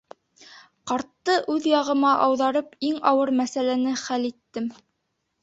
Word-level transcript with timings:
Ҡартты 0.91 1.35
үҙ 1.55 1.67
яғыма 1.71 2.15
ауҙарып, 2.23 2.73
иң 2.91 2.99
ауыр 3.11 3.35
мәсьәләне 3.43 3.95
хәл 4.07 4.27
иттем. 4.33 4.73